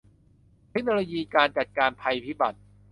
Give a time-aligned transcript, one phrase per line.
[0.69, 2.59] เทคโนโลยีการจัดการภัยพิบัติ